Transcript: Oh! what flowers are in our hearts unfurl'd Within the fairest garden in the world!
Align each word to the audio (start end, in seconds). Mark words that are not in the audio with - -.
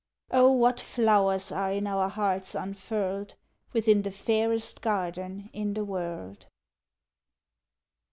Oh! 0.31 0.51
what 0.51 0.79
flowers 0.79 1.51
are 1.51 1.71
in 1.71 1.85
our 1.85 2.09
hearts 2.09 2.55
unfurl'd 2.55 3.35
Within 3.71 4.01
the 4.01 4.09
fairest 4.09 4.81
garden 4.81 5.51
in 5.53 5.75
the 5.75 5.85
world! 5.85 6.47